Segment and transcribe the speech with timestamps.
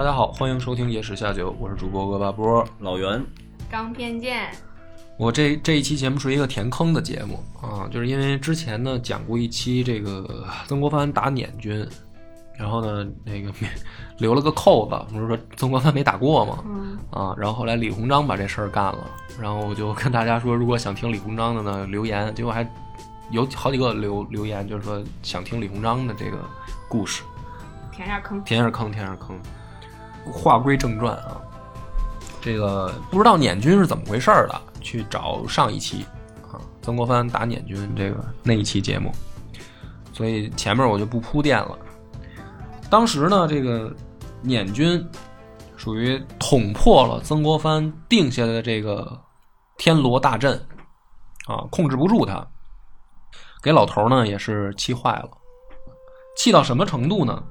[0.00, 2.66] 大家好，欢迎收听《野史下酒》，我是主播恶霸波。
[2.78, 3.22] 老袁，
[3.70, 4.50] 刚偏见，
[5.18, 11.86] 我这这一期节目是一个填坑的节目啊，就是因为之前呢讲过一期这个曾国藩打捻军，
[12.56, 13.52] 然后呢那个
[14.16, 16.64] 留了个扣子，不是说曾国藩没打过吗？
[16.66, 19.06] 嗯，啊，然后后来李鸿章把这事儿干了，
[19.38, 22.66] 然后我就跟大家说，如果想听李鸿章的呢，留言，结果还
[23.30, 26.38] 有好几个留留言，就是说想听李鸿章的这个
[26.88, 27.22] 故事，
[27.92, 28.42] 填下坑。
[28.44, 29.38] 填下坑，填下坑。
[30.24, 31.40] 话归正传啊，
[32.40, 36.04] 这个不知道捻军是怎么回事儿的，去找上一期
[36.50, 39.12] 啊，曾国藩打捻军这个那一期节目，
[40.12, 41.78] 所以前面我就不铺垫了。
[42.88, 43.94] 当时呢，这个
[44.42, 45.04] 捻军
[45.76, 49.18] 属于捅破了曾国藩定下的这个
[49.78, 50.54] 天罗大阵
[51.46, 52.46] 啊，控制不住他，
[53.62, 55.30] 给老头呢也是气坏了，
[56.36, 57.42] 气到什么程度呢？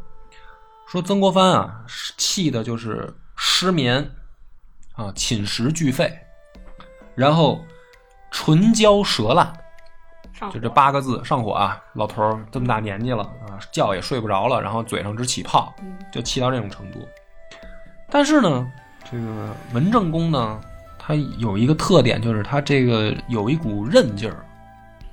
[0.89, 1.85] 说曾国藩啊，
[2.17, 4.09] 气的就是失眠
[4.95, 6.11] 啊，寝食俱废，
[7.13, 7.63] 然后
[8.31, 9.53] 唇焦舌烂，
[10.51, 11.79] 就这八个字上火啊！
[11.93, 17.07] 老头儿这么大年纪了啊，觉也睡不着了，然后嘴上直起泡，嗯就气到这种程度。
[18.09, 18.71] 但是呢，
[19.11, 20.59] 这个文正公呢，
[20.97, 24.43] 他有一个特点，就是他这个有一股韧劲儿，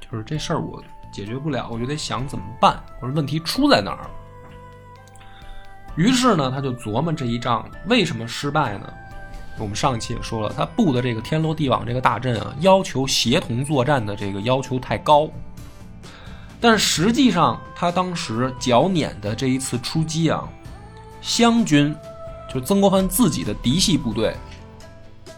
[0.01, 4.09] 就是这事儿我解决不了，我就得想怎么办，或者问题出在哪儿。
[5.97, 8.93] 于是呢，他就琢磨这一仗为什么失败呢？
[9.59, 15.29] 我们上一期也说了，他布的这个天罗地网这个大阵啊，要求协同作战的这个要求太高。
[16.61, 20.47] 但实际上，他当时剿捻的这一次出击啊，
[21.23, 21.95] 湘军
[22.53, 24.37] 就曾国藩自己的嫡系部队，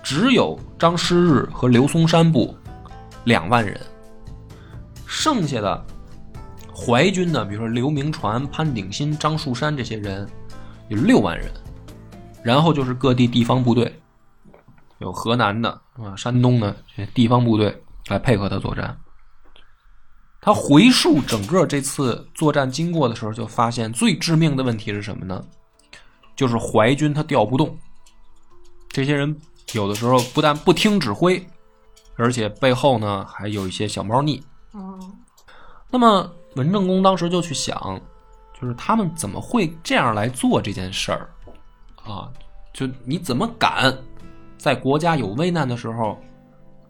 [0.02, 2.56] 只有张师日和刘松山部
[3.24, 3.80] 两万人，
[5.06, 5.84] 剩下的
[6.74, 10.28] 淮军呢，比如说刘铭传、潘鼎新、张树山这些人
[10.88, 11.52] 有六万人，
[12.42, 14.00] 然后就是各地地方部队，
[14.98, 18.98] 有河南的啊、山东的这些地方部队来配合他作战。
[20.40, 25.44] 他回溯整个这次作战经过的时候，就发现最致命的问题是什么呢？
[26.36, 27.76] 就是淮军他调不动，
[28.88, 29.36] 这些人
[29.72, 31.44] 有的时候不但不听指挥，
[32.16, 34.40] 而且背后呢还有一些小猫腻。
[34.72, 34.96] 哦，
[35.90, 38.00] 那么文正公当时就去想，
[38.60, 41.30] 就是他们怎么会这样来做这件事儿
[42.04, 42.32] 啊？
[42.72, 43.96] 就你怎么敢
[44.56, 46.18] 在国家有危难的时候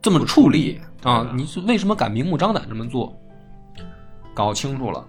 [0.00, 1.30] 这么处理啊？
[1.34, 3.14] 你是为什么敢明目张胆这么做？
[4.34, 5.06] 搞清楚了，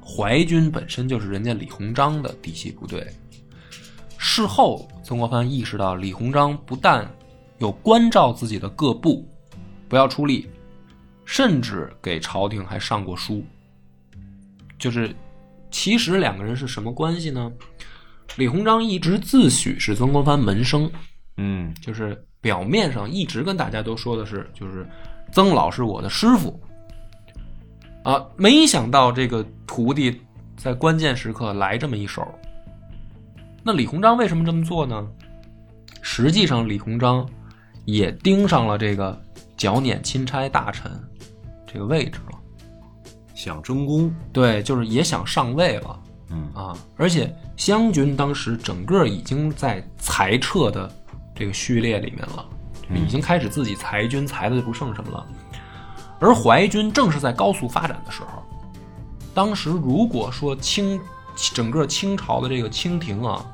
[0.00, 3.06] 淮军本身就是人家李鸿章的嫡系部队。
[4.16, 7.06] 事后，曾国藩意识到李鸿章不但
[7.58, 9.28] 有关照自己的各部
[9.88, 10.48] 不要出力，
[11.24, 13.44] 甚至给朝廷还上过书。
[14.78, 15.14] 就是，
[15.74, 17.52] 其实两个人是什么关系呢？
[18.36, 20.88] 李鸿章一直自诩是曾国藩门生，
[21.36, 24.86] 嗯，就是表面上一直跟大家都说的是，就是
[25.32, 26.62] 曾老是我的师傅。
[28.04, 30.20] 啊，没想到这个徒弟
[30.56, 32.24] 在关键时刻来这么一手。
[33.64, 35.04] 那李鸿章为什么这么做呢？
[36.02, 37.28] 实际上，李鸿章
[37.84, 39.20] 也盯上了这个
[39.56, 40.88] 剿捻钦差大臣
[41.66, 42.33] 这个位置了。
[43.34, 46.00] 想争功，对，就是也想上位了
[46.30, 46.72] 嗯啊！
[46.96, 50.90] 而且湘军当时整个已经在裁撤的
[51.34, 52.46] 这个序列里面了，
[52.94, 55.26] 已经开始自己裁军，裁的就不剩什么了。
[56.20, 58.42] 而淮军正是在高速发展的时候，
[59.34, 60.98] 当时如果说清
[61.52, 63.44] 整个清朝的这个清廷啊，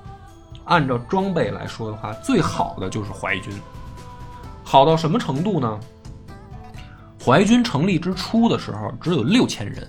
[0.67, 3.53] 按照装备来说的话，最好的就是淮军，
[4.62, 5.81] 好到什么程度呢？
[7.22, 9.87] 淮军成立之初的时候只有六千人，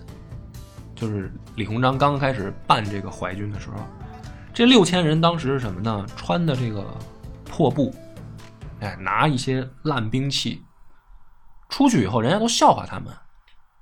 [0.94, 3.78] 就是李鸿章刚开始办这个淮军的时候，
[4.54, 6.06] 这六千人当时是什么呢？
[6.16, 6.86] 穿的这个
[7.46, 7.96] 破布，
[8.82, 10.62] 哎，拿一些烂兵器，
[11.70, 13.14] 出去以后，人家都笑话他们，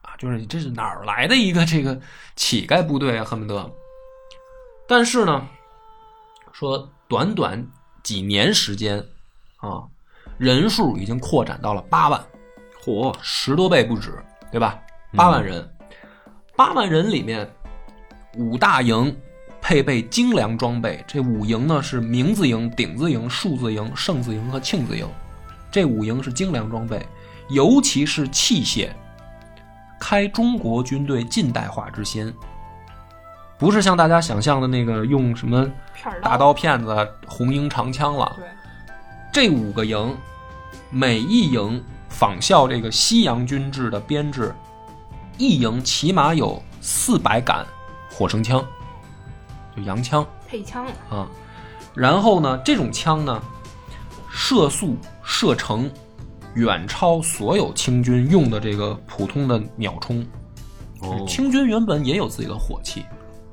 [0.03, 1.99] 啊，就是你这是哪儿来的一个这个
[2.35, 3.71] 乞丐部队啊，恨不得。
[4.87, 5.47] 但是呢，
[6.51, 7.67] 说短短
[8.03, 9.03] 几年时间
[9.57, 9.83] 啊，
[10.37, 12.23] 人数已经扩展到了八万，
[12.83, 14.17] 嚯，十多倍不止，
[14.51, 14.79] 对吧？
[15.15, 15.67] 八万人，
[16.55, 17.49] 八万人里面，
[18.37, 19.15] 五大营
[19.61, 21.03] 配备精良装备。
[21.07, 25.07] 这五营呢是名字营、顶字营、数字营、胜字营和庆字营。
[25.71, 27.05] 这五营是精良装备，
[27.49, 28.89] 尤其是器械，
[29.99, 32.33] 开中国军队近代化之先。
[33.57, 38.33] 不是像大家想象的那个用什么片大刀片子、红缨长枪了。
[38.37, 38.45] 对，
[39.33, 40.17] 这五个营，
[40.89, 41.83] 每一营
[42.19, 44.53] 仿效这个西洋军制的编制，
[45.37, 47.65] 一营起码有四百杆
[48.11, 48.61] 火绳枪，
[49.73, 51.25] 就洋枪配枪，啊。
[51.95, 53.41] 然后呢，这种枪呢，
[54.29, 55.89] 射速射程
[56.55, 60.21] 远超所有清军用的这个普通的鸟冲。
[60.99, 63.05] 哦，清军原本也有自己的火器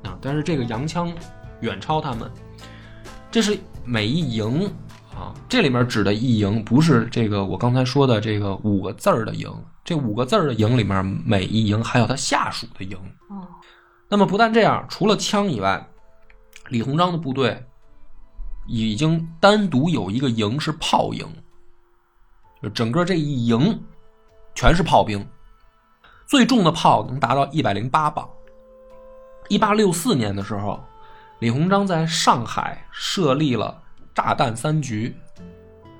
[0.03, 1.09] 啊，但是这个洋枪
[1.61, 2.29] 远超他们。
[3.31, 4.69] 这是每一营
[5.17, 9.51] 啊，这里面指的一营不是这个我刚才说的这个五个字儿的营，
[9.83, 12.95] 这五个字儿的营里面每一营还有他下属的营。
[13.29, 13.47] 哦，
[14.07, 15.83] 那么不但这样，除了枪以外，
[16.69, 17.65] 李鸿章的部队
[18.67, 21.25] 已经单独有一个营是炮营，
[22.61, 23.81] 就整个这一营
[24.53, 25.27] 全是炮兵，
[26.27, 28.29] 最重的炮能达到一百零八磅。
[29.49, 30.79] 一八六四年的时候，
[31.39, 33.81] 李鸿章在上海设立了
[34.17, 35.15] 炸弹三局，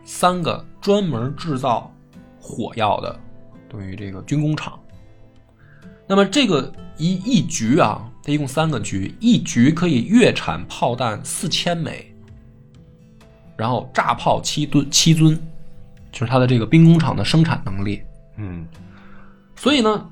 [0.04, 1.94] 三个专门制造
[2.42, 3.20] 火药的，
[3.70, 4.80] 等于这个军工厂。
[6.08, 12.12] 那么这个一一局啊，它一共三个局，一局可以月产炮弹四千枚，
[13.56, 15.40] 然后炸炮七吨七吨，
[16.12, 18.02] 就是它的这个兵工厂的生产能力。
[18.38, 18.68] 嗯，
[19.56, 20.10] 所以呢，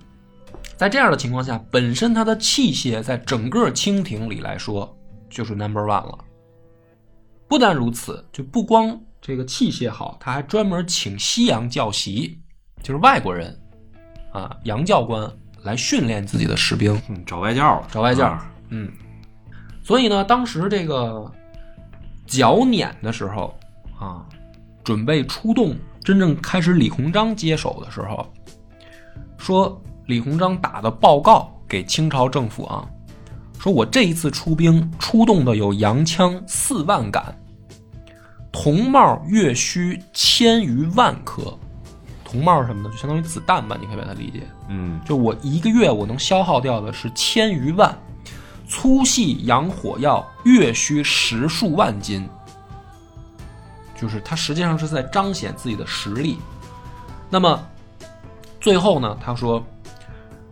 [0.77, 4.95] 在这样的情况下，本身它的器械在整个清廷里来说
[5.27, 6.24] 就是 number one 了。
[7.47, 12.39] 不但如此，就不光这个器械好，他还专门请西洋教习，
[12.81, 13.57] 就是外国人
[14.31, 15.31] 啊，洋教官
[15.63, 16.99] 来训练自己的士兵。
[17.09, 18.91] 嗯找外教了，找外教啊，嗯，
[19.83, 21.31] 所以呢，当时这个
[22.25, 23.57] 剿捻的时候
[23.99, 24.25] 啊，
[24.83, 28.31] 准备出动，真正开始李鸿章接手的时候，
[29.37, 32.87] 说李鸿章打的报告给清朝政府啊，
[33.59, 37.35] 说我这一次出兵出动的有洋枪四万杆，
[38.51, 41.57] 铜帽月需千余万颗，
[42.23, 42.89] 铜帽是什么的？
[42.91, 44.43] 就相当于子弹吧，你可以把它理解。
[44.69, 47.97] 嗯就我一个月我能消耗掉的是千余万，
[48.67, 52.27] 粗细洋火药月需十数万斤，
[53.99, 56.37] 就是他实际上是在彰显自己的实力。
[57.29, 57.59] 那么
[58.61, 59.63] 最后呢，他说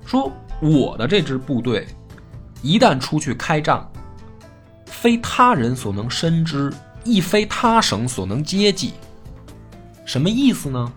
[0.06, 1.88] 说我的这支部队
[2.64, 3.88] 一旦出去开仗，
[4.88, 6.74] 非他人所能深知，
[7.04, 8.94] 亦非他省所能接济。
[10.06, 10.92] 什么意思呢？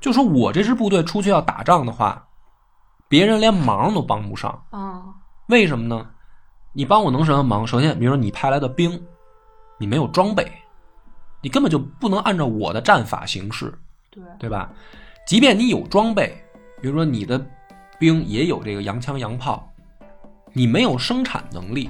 [0.00, 2.26] 就说我这支部队出去要打仗的话，
[3.08, 4.62] 别人连忙都帮不上。
[4.70, 5.02] 哦，
[5.48, 6.06] 为什么呢？
[6.72, 7.66] 你帮我能什么忙？
[7.66, 9.02] 首先，比如说你派来的兵，
[9.78, 10.52] 你没有装备，
[11.42, 13.72] 你根本就不能按照我的战法行事，
[14.10, 14.70] 对，对吧？
[15.26, 16.42] 即便你有装备，
[16.80, 17.44] 比如说你的
[17.98, 19.70] 兵也有这个洋枪洋炮，
[20.52, 21.88] 你没有生产能力，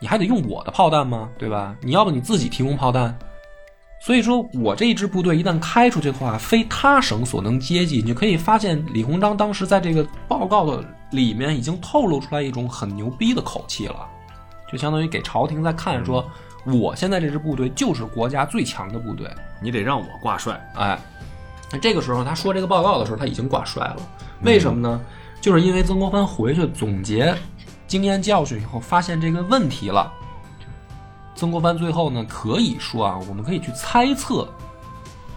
[0.00, 1.28] 你还得用我的炮弹吗？
[1.38, 1.76] 对吧？
[1.82, 3.16] 你要不你自己提供炮弹。
[4.02, 7.96] 所以说我这一支部队一旦开出去的话，非他省所能接济。
[7.96, 14.06] 你就可以发现，李鸿章当时在这个报告的里面已经透露出来一种很牛逼的口气了，
[14.72, 16.26] 就相当于给朝廷在看说，
[16.64, 19.28] 我现在这支部队就是国家最强的部队。
[19.60, 20.98] 你得让我挂帅，哎，
[21.70, 23.96] 那这个时候他说这个报告的时候，他已经挂帅了。
[24.42, 24.98] 为什么呢？
[25.42, 27.34] 就是因为曾国藩回去总结
[27.90, 30.12] 经验教训以后，发现这个问题了。
[31.34, 34.48] 曾国藩最后呢，可以说啊，我们可以去猜测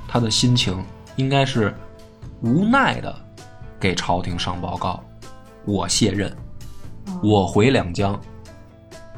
[0.07, 1.75] 他的心情，应该是
[2.41, 3.15] 无奈的
[3.79, 5.03] 给朝廷上报告，
[5.65, 6.31] 我卸任，
[7.23, 8.21] 我回两江，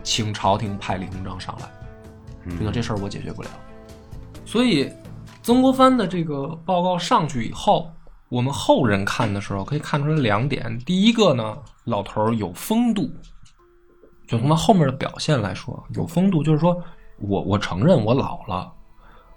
[0.01, 1.69] 请朝廷派李鸿章上来。
[2.45, 3.49] 嗯觉得这事儿我解决不了。
[4.45, 4.89] 所以，
[5.43, 7.91] 曾国藩的这个报告上去以后，
[8.29, 10.79] 我们后人看的时候可以看出来两点。
[10.85, 13.09] 第一个呢，老头儿有风度，
[14.27, 16.79] 就从他后面的表现来说，有风度，就是说
[17.19, 18.71] 我我承认我老了，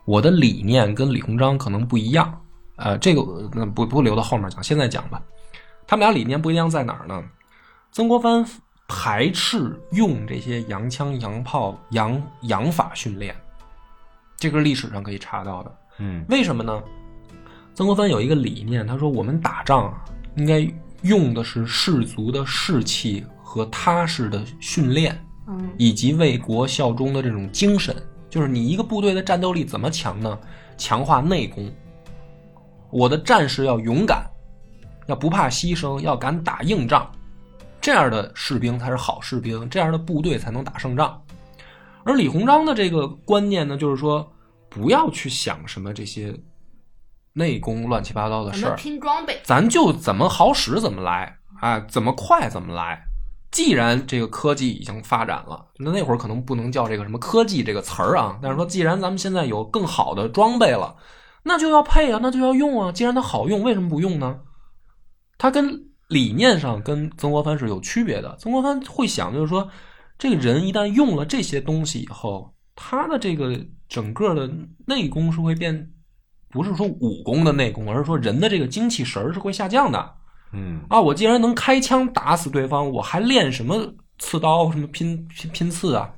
[0.05, 2.41] 我的理念跟李鸿章可能不一样。
[2.77, 3.23] 呃，这个
[3.55, 5.23] 呃不不留到后面讲，现在讲吧。
[5.87, 7.23] 他们俩理念不一样在哪儿呢？
[7.91, 8.45] 曾国藩
[8.87, 13.35] 排斥用这些洋枪、洋炮、洋洋法训练，
[14.37, 15.75] 这个历史上可以查到的。
[15.99, 16.83] 嗯为什么呢？
[17.75, 20.05] 曾国藩有一个理念，他说我们打仗啊，
[20.37, 20.61] 应该
[21.03, 27.95] 用的是士卒的士气和踏实的训练，嗯，以及为国效忠的这种精神。
[28.29, 30.39] 就是你一个部队的战斗力怎么强呢？
[30.77, 31.73] 强化内功。
[32.91, 34.25] 我的战士要勇敢，
[35.07, 37.11] 要不怕牺牲，要敢打硬仗。
[37.81, 41.23] 这样的士兵才是好士兵，这样的部队才能打胜仗。
[42.05, 44.31] 而李鸿章的这个观念呢，就是说
[44.69, 46.35] 不要去想什么这些
[47.39, 53.03] 内功乱七八糟的事儿，拼装备，咱就怎么好使怎么来啊，怎么快怎么来。
[53.51, 60.97] 既然这个科技已经发展了，那那会儿可能不能叫这个什么科技这个词儿啊，但是说既然咱们现在有更好的装备了，
[61.45, 62.93] 那就要配啊，那就要用啊。
[62.93, 64.41] 既然它好用，为什么不用呢？
[65.39, 68.37] 它跟理念上跟曾国藩是有区别的。
[68.39, 69.67] 曾国藩会想，就是说，
[70.19, 74.51] 这个人一旦用了这些东西以后，他的这个整个的
[74.87, 75.91] 内功是会变，
[76.51, 80.15] 不是说武功的内功，而是说人的这个精气神儿是会下降的。
[80.53, 83.77] 嗯啊，我既然能开枪打死对方，我还练什么
[84.19, 86.11] 刺刀、什么拼拼拼刺啊，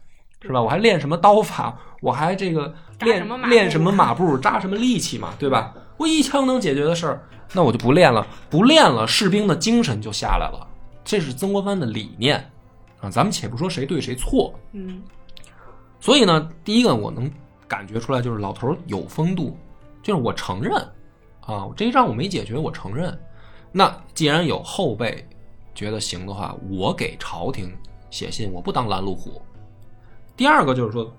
[0.42, 0.62] 是吧？
[0.62, 1.76] 我还练什么刀法？
[2.00, 5.74] 我还这个练扎什么马步练什么 马步、扎什么力气嘛，对吧？
[5.96, 10.66] 我一枪能解决的事儿，那我就不练了，不练了，士兵的精神就下来了。
[11.04, 12.36] 这是曾国藩的理念
[13.00, 13.10] 啊。
[13.10, 15.02] 咱们且不说谁对谁错，嗯，
[15.98, 17.30] 所以呢，第一个我能
[17.66, 19.58] 感觉出来，就是老头有风度，
[20.02, 20.74] 就是我承认
[21.42, 23.18] 啊，这一仗我没解决，我承认。
[23.72, 25.26] 那既然有后辈
[25.74, 27.72] 觉得行的话，我给朝廷
[28.10, 29.40] 写信，我不当拦路虎。
[30.36, 31.12] 第二个就是说，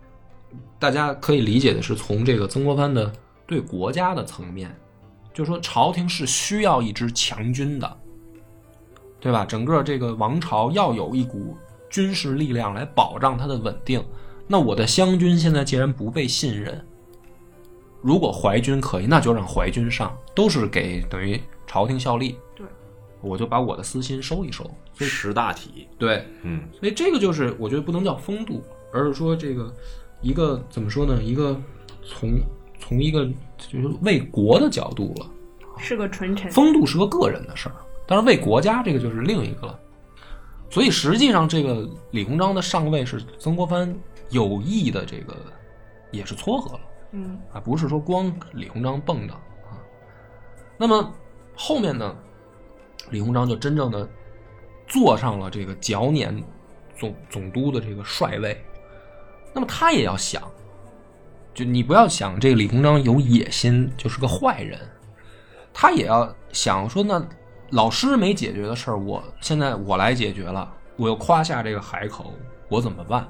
[0.80, 3.12] 大家可以理解的是，从这个曾国藩的
[3.48, 4.76] 对国家的层面，
[5.34, 7.98] 就是说朝廷是需要一支强军的，
[9.20, 9.46] 对吧？
[9.46, 11.56] 整个这个王朝要有一股
[11.90, 14.04] 军事力量来保障它的稳定。
[14.48, 16.86] 那我的湘军现在既然不被信任，
[18.02, 22.38] 如果淮军可以，那就让淮军上，都是给等于朝廷效力。
[22.56, 22.66] 对，
[23.22, 24.64] 我就把我的私心收一收。
[24.94, 29.74] 所以识大体，对，嗯所以这个就是我觉得不能叫风度，而是说这个
[30.22, 31.22] 一个怎么说呢？
[31.24, 31.60] 一个
[32.04, 32.40] 从
[32.80, 33.26] 从一个
[33.58, 35.26] 就是为国的角度了。
[35.78, 36.52] 是个纯臣。
[36.52, 39.80] 风度是个个人的事儿，但是为国家这个就是另一个了。
[40.70, 43.94] 所以实际上，这个李鸿章的上位是曾国藩
[44.30, 45.36] 有意的，这个
[46.12, 46.82] 也是撮合了
[47.12, 49.76] 嗯啊，不是说光李鸿章蹦的啊。
[50.78, 51.14] 那么
[51.56, 52.16] 后面呢，
[53.10, 54.10] 李鸿章就真正的
[54.88, 56.44] 坐上了这个剿捻
[56.98, 58.64] 总总督的这个帅位。
[59.54, 60.42] 那么他也要想，
[61.54, 64.80] 就你不要想这个李鸿章有野心，就是个坏人。
[65.74, 67.22] 他也要想说，那
[67.72, 72.34] 老师没解决的事儿，我现在我来解决了，我又夸下这个海口，
[72.70, 73.28] 我怎么办？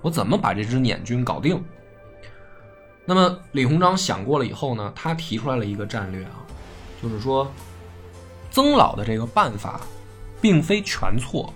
[0.00, 1.62] 我怎么把这支捻军搞定？
[3.04, 6.44] 那么李鸿章想过了以后呢，他提出来了一个战略啊，
[7.02, 7.50] 就是说，
[8.50, 9.80] 曾老的这个办法
[10.40, 11.52] 并非全错，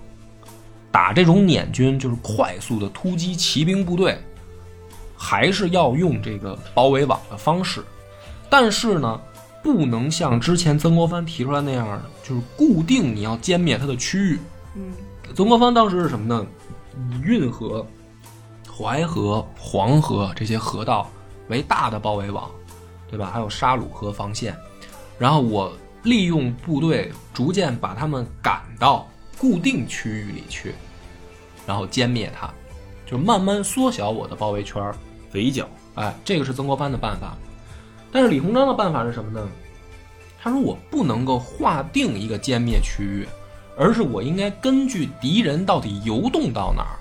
[0.90, 4.18] 打这种捻军就是快速的突击骑兵部队，
[5.16, 7.84] 还是要用这个包围网的方式，
[8.50, 9.20] 但是呢，
[9.62, 14.38] 不能像之前曾国藩提出来那样，就是固定你要歼灭他的区域。
[14.74, 14.92] 嗯
[15.34, 16.46] 曾国藩当时是什么呢？
[17.22, 17.86] 运河、
[18.70, 21.10] 淮河、黄河这些河道
[21.48, 22.50] 为大的包围网，
[23.10, 23.30] 对吧？
[23.32, 24.56] 还有沙鲁河防线，
[25.18, 25.72] 然后我
[26.02, 30.74] 利用部队逐渐把他们赶到固定区域里去，
[31.66, 32.52] 然后歼灭他，
[33.04, 34.94] 就慢慢缩小我的包围圈儿。
[35.32, 37.36] 围剿，哎，这个是曾国藩的办法。
[38.10, 39.46] 但是李鸿章的办法是什么呢？
[40.40, 43.26] 他说我不能够划定一个歼灭区域，
[43.76, 46.96] 而是我应该根据敌人到底游动到哪儿。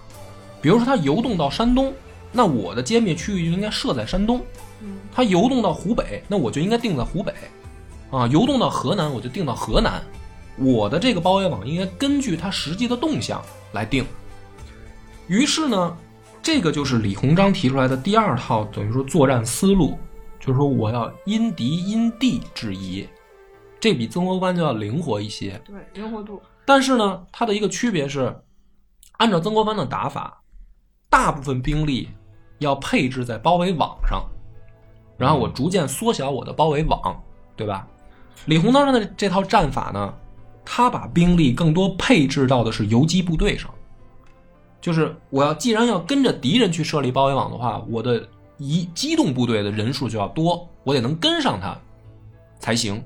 [0.62, 1.94] 比如说他游动到山东，
[2.36, 4.40] 那我的歼灭区域就应该设在山东；
[4.82, 7.34] 嗯他游动到湖北，那我就应该定在湖北。
[8.12, 10.04] 啊，游动到河南，我就定到河南。
[10.58, 13.42] 我的这个包围网应该根据它实际的动向
[13.74, 14.06] 来定。
[15.28, 15.98] 于是呢，
[16.42, 19.98] 这个就是李鸿章提出来的第二套，等于说作战思路，
[20.40, 23.08] 就是说我要因敌因地制宜，
[23.80, 25.60] 这比曾国藩就要灵活一些。
[25.66, 26.42] 对，灵活度。
[26.66, 28.34] 但是呢，它的一个区别是，
[29.14, 30.42] 按照曾国藩的打法，
[31.10, 32.10] 大部分兵力
[32.66, 34.26] 要配置在包围网上，
[35.18, 37.24] 然后我逐渐缩小我的包围网，
[37.56, 37.88] 对吧？
[38.48, 40.14] 李鸿章的这套战法呢，
[40.66, 43.72] 他把兵力更多配置到的是游击部队上，
[44.82, 51.76] 就是我要既然要跟着敌人去设立包围网的话，我的移机动部队的人数就要多，我得能跟上他
[52.60, 53.04] 才行。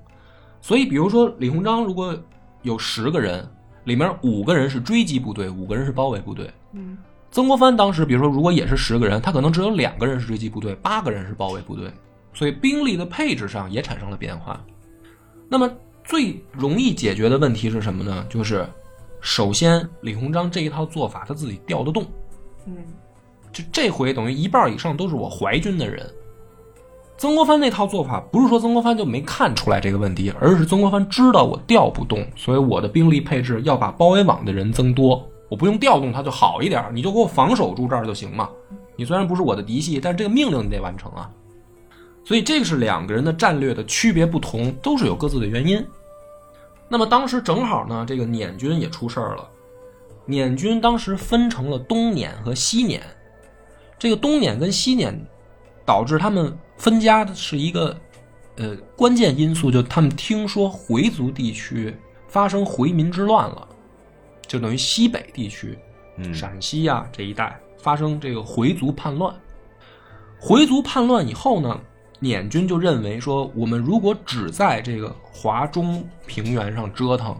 [0.61, 2.17] 所以，比如说李鸿章如果
[2.63, 3.49] 有十个人，
[3.85, 6.51] 里面五个人是追击部队，五个人是包围部队。
[6.73, 6.97] 嗯
[7.31, 11.91] 曾国藩当时，比如说如果也是十个人，他可能只有两个人是追击部队，八个人是包围部队，
[12.33, 14.59] 所以兵力的配置上也产生了变化。
[15.47, 15.71] 那么
[16.03, 18.25] 最容易解决的问题是什么呢？
[18.29, 18.67] 就是
[19.21, 22.03] 首先李鸿章这一套做法他自己调得动，
[22.65, 22.75] 嗯
[23.51, 26.07] 就这回等于一半以上都是我淮军的人，
[27.17, 35.27] 曾国藩那套做法，不是说曾国藩就没看出来这个问题，而是曾国藩知道我调不动，所以我的兵力配置要把包围网的人增多。
[35.49, 38.49] 我不用调动它就好一点，你就给我防守住这儿就行嘛。
[38.95, 41.29] 你虽然不是我的嫡系，但是这个命令你得完成啊。
[42.23, 45.83] 所以这个是两个人的战略的区别不同，都是有各自的原因。
[46.87, 49.49] 那么当时正好呢，这个捻军也出事儿了。
[50.25, 53.01] 捻军当时分成了东捻和西捻，
[53.97, 55.19] 这个东捻跟西捻
[55.85, 57.97] 导致他们分家的是一个
[58.57, 61.95] 呃关键因素，就他们听说回族地区
[62.27, 63.67] 发生回民之乱了，
[64.49, 65.77] 就等于西北地区，
[66.17, 69.33] 嗯陕西呀、这一带发生这个回族叛乱。
[70.39, 71.79] 回族叛乱以后呢，
[72.19, 77.37] 捻军就认为说，我们如果只在这个华中平原上折腾，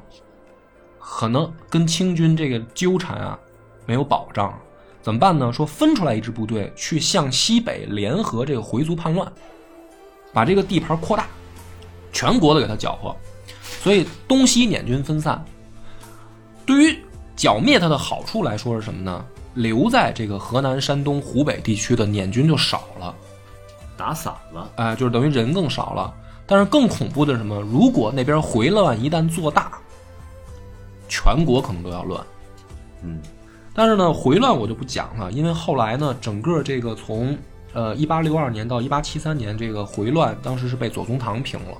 [0.99, 3.39] 可能跟清军这个纠缠啊
[3.87, 4.53] 没有保障，
[5.01, 5.51] 怎么办呢？
[5.51, 9.31] 说分出来一支部队去向西北联合这个回族叛乱，
[10.31, 11.25] 把这个地盘扩大，
[12.13, 13.15] 全国的给他搅和，
[13.81, 15.43] 所以东西捻军分散。
[16.69, 16.95] 对于
[17.35, 19.25] 剿灭它的好处来说是什么呢？
[19.55, 23.15] 留在这个河南、山东、湖北地区的捻军就少了，
[23.97, 26.13] 打散了，哎，就是等于人更少了。
[26.45, 27.59] 但是更恐怖的是什么？
[27.59, 29.79] 如果那边回乱一旦做大，
[31.07, 32.23] 全国可能都要乱。
[33.01, 33.19] 嗯
[33.73, 37.35] 但是呢，回乱我就不讲了，因为后来呢，整个这个从
[37.73, 41.75] 呃一八六二年到一八七三年这个回乱，当时是被左宗棠平了，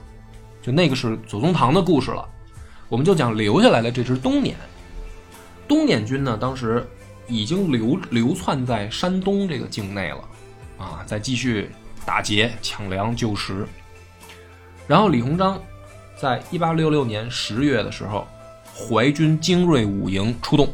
[0.63, 2.27] 就那个是左宗棠的故事了。
[2.87, 4.55] 我们就讲留下来的这支东捻，
[5.69, 6.85] 东捻军呢，当时
[7.27, 10.29] 已经流流窜在山东这个境内了，
[10.79, 11.69] 啊，在继续
[12.05, 13.65] 打劫、抢粮、救食。
[14.87, 15.61] 然后李鸿章
[16.19, 18.27] 在一八六六年十月的时候，
[18.73, 20.67] 淮军精锐五营出动。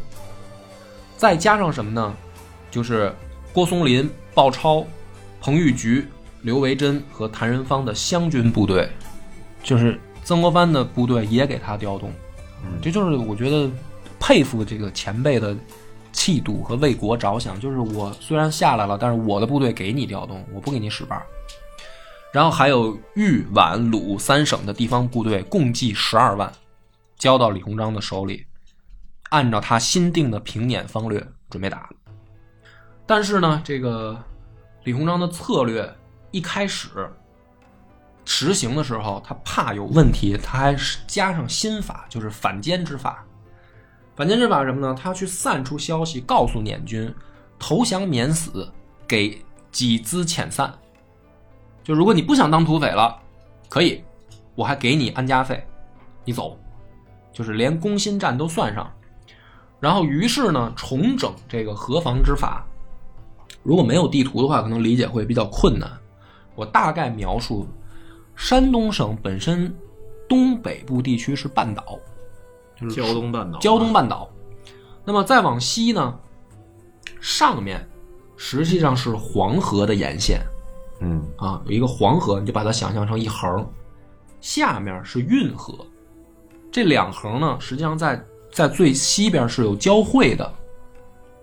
[1.17, 2.15] 再加上什么呢？
[2.71, 3.13] 就是
[3.51, 4.85] 郭松龄、鲍超、
[5.41, 6.07] 彭玉菊、
[6.41, 8.89] 刘维珍和谭仁芳的湘军部队，
[9.61, 12.09] 就是曾国藩的部队也给他调动。
[12.63, 13.69] 嗯这就是我觉得
[14.19, 15.55] 佩服这个前辈的
[16.11, 17.59] 气度和为国着想。
[17.59, 21.25] 就是我虽然下来了，但是我的部队给你调动，我不给你使绊儿。
[22.31, 26.51] 然后还有豫皖鲁三省的地方部队，共计十二万，
[27.17, 28.45] 交到李鸿章的手里。
[29.29, 31.89] 按照他新定的平捻方略准备打。
[33.05, 34.21] 但是呢，这个
[34.83, 35.89] 李鸿章的策略
[36.31, 37.09] 一开始
[38.23, 40.75] 实行的时候，他怕有问题，他还
[41.07, 43.25] 加上新法，就是反间之法。
[44.15, 44.95] 反间之法是什么呢？
[44.97, 47.13] 他去散出消息，告诉捻军
[47.59, 48.67] 投降免死，
[49.05, 50.73] 给几资遣散。
[51.83, 53.15] 就如果你不想当土匪了，
[53.69, 54.01] 可以，
[54.55, 55.67] 我还给你安家费，
[56.23, 56.57] 你走，
[57.33, 58.89] 就是连攻心战都算上。
[59.81, 62.65] 然后于是呢，重整这个河防之法。
[63.63, 65.91] 如果没有地图的话，可能理解会比较困难。
[66.55, 67.67] 我大概描述，
[68.35, 69.75] 山东省本身
[70.29, 71.99] 东北部地区是半岛，
[72.75, 74.29] 就是胶东半岛，胶东半岛。
[75.03, 76.17] 那么再往西呢，
[77.21, 77.87] 上面
[78.35, 80.41] 实际上是黄河的沿线
[80.99, 83.67] 嗯啊，有一个黄河，你就把它想象成一横，
[84.41, 85.85] 下面是运河，
[86.71, 90.53] 这两横呢，实际上在在最西边是有交汇的，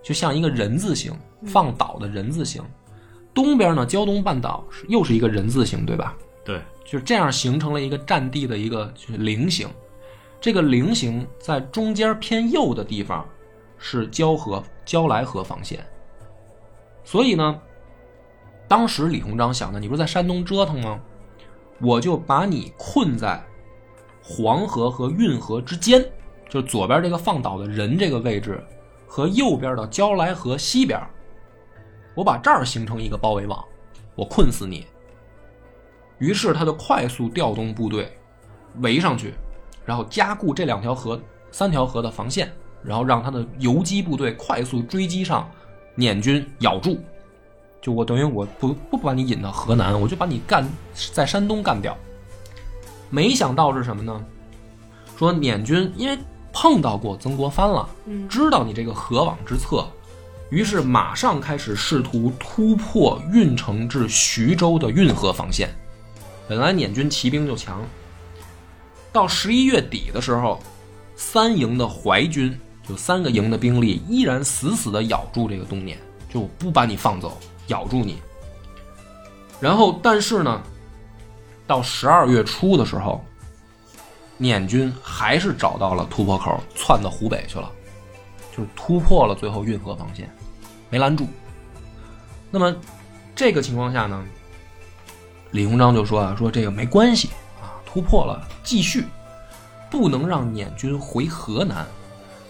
[0.01, 1.13] 就像一个人字形
[1.45, 2.61] 放倒的人字形。
[3.33, 6.15] 东边呢，胶东半岛是又是一个人字形，对吧？
[6.43, 9.67] 对，就是这样形成了一个占地的一个就是菱形。
[10.43, 13.25] 这个菱形在中间偏右的地方
[13.77, 15.79] 是交河交来河防线。
[17.05, 17.61] 所以呢，
[18.67, 20.99] 当时李鸿章想的，你不是在山东折腾吗？
[21.79, 23.41] 我就把你困在
[24.21, 26.01] 黄河和运河之间，
[26.49, 28.61] 就是左边这个放倒的人这个位置
[29.07, 30.99] 和右边的交来河西边，
[32.15, 33.63] 我把这儿形成一个包围网，
[34.13, 34.85] 我困死你。
[36.17, 38.11] 于是他就快速调动部队
[38.81, 39.33] 围上去，
[39.85, 41.19] 然后加固这两条河、
[41.51, 42.51] 三条河的防线，
[42.83, 45.49] 然后让他的游击部队快速追击上
[45.95, 46.99] 捻军，咬住。
[47.81, 50.67] 就我等于我不不把你引到河南，我就把你干
[51.11, 51.97] 在山东干掉。
[53.09, 54.23] 没想到是什么呢？
[55.17, 56.17] 说捻军因为
[56.51, 59.85] 碰到过曾国藩了，嗯知道你这个河网之策，
[60.49, 65.69] 于是马上开始试图突破运城至徐州的运河防线。
[66.47, 67.81] 本来捻军骑兵就强，
[69.13, 70.59] 到十一月底的时候，
[71.15, 75.97] 三营的淮军就三个营的兵力依然死死的咬住这个东捻，
[76.27, 78.17] 就不把你放走，咬住你。
[79.61, 80.61] 然后，但是呢，
[81.65, 83.23] 到十二月初的时候，
[84.37, 87.71] 捻军还是找到了突破口，窜到湖北去了，
[88.51, 90.29] 就是突破了最后运河防线，
[90.89, 91.27] 没拦住。
[92.49, 92.75] 那么
[93.35, 94.25] 这个情况下呢，
[95.51, 97.29] 李鸿章就说啊，说这个没关系，
[97.93, 99.05] 突破了继续，
[99.91, 101.85] 不能让捻军回河南，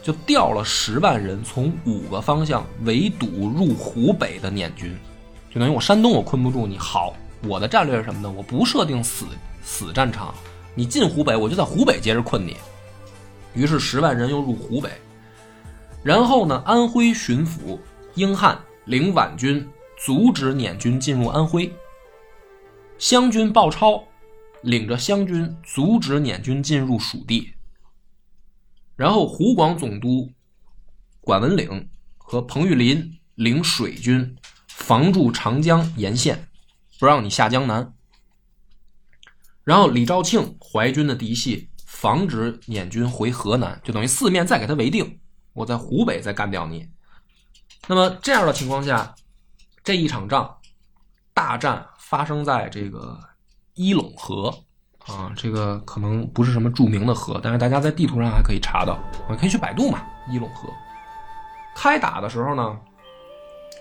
[0.02, 4.98] 就调了十万人从五个方向围堵入湖北的捻军，
[5.54, 6.78] 就等于我山东我困不住你。
[6.78, 7.14] 好，
[7.46, 8.32] 我的战略是什么呢？
[8.32, 9.26] 我不设定死
[9.62, 10.34] 死战场，
[10.76, 12.56] 你进湖北，我就在湖北接着困你。
[13.54, 14.90] 于是十万人又入湖北，
[16.04, 17.78] 然后呢，安徽巡抚
[18.16, 21.70] 英汉领皖军阻止捻军进入安徽。
[22.98, 24.02] 湘军鲍超
[24.64, 27.54] 领着湘军阻止捻军进入蜀地，
[28.96, 30.32] 然后湖广总督
[31.22, 34.36] 管文岭和彭玉麟领水军
[34.68, 36.48] 防住长江沿线，
[37.00, 37.94] 不让你下江南。
[39.64, 45.20] 然后李肇庆淮军的嫡系防止捻军回河南，就等于四面再给他围定，
[45.54, 46.90] 我在湖北再干掉你。
[47.88, 49.14] 那么这样的情况下，
[49.84, 50.58] 这一场仗
[51.34, 51.88] 大战。
[52.14, 53.20] 发生在这个
[53.76, 54.54] 伊陇河
[55.08, 60.04] 啊，这个可能不是什么著名的河，但是大家在地图上还可以查到，我可以去百度嘛。
[60.30, 60.70] 伊陇河
[61.76, 62.78] 开打的时候呢，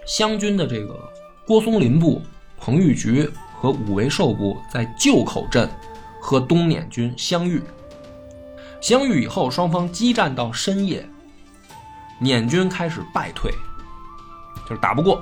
[0.07, 0.99] 湘军的这个
[1.47, 2.23] 郭松林部、
[2.59, 5.69] 彭玉局和武维寿部在旧口镇
[6.21, 7.63] 和东捻军相遇，
[8.81, 11.07] 相遇以后，双方激战到深夜，
[12.19, 13.53] 捻军开始败退，
[14.69, 15.17] 就是打不过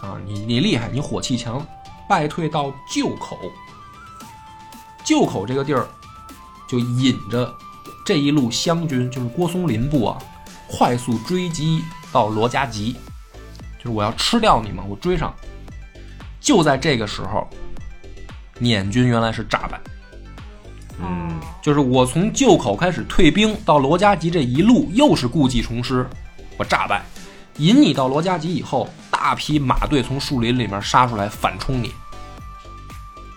[0.00, 1.64] 啊，你你厉害，你火气强。
[2.08, 3.38] 败退到旧口，
[5.08, 5.88] 旧口这个地儿，
[6.68, 7.50] 就引着
[8.04, 10.18] 这一路湘军，就是郭松林部啊，
[10.68, 12.94] 快速追击到罗家集，
[13.78, 15.34] 就是我要吃掉你们，我追上。
[16.38, 17.48] 就在这个时候，
[18.58, 19.80] 捻军原来是诈败，
[21.00, 26.06] 嗯，就是我从旧口开始退兵到罗家集这一路又是故技重施，
[26.58, 27.02] 我诈败，
[27.56, 28.86] 引你到罗家集以后。
[29.10, 31.92] 大批马队从树林里面杀出来反冲你，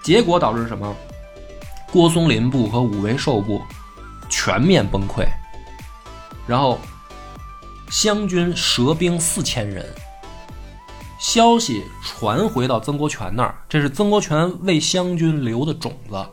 [0.04, 0.96] 结果导致什么？
[1.91, 3.62] 郭松林部和武维寿部
[4.30, 5.27] 全面崩溃，
[6.47, 6.80] 然后
[7.89, 9.86] 湘军折兵四千人。
[11.19, 16.25] 消息传回到曾国荃那儿，这是曾国荃为湘军留的种子，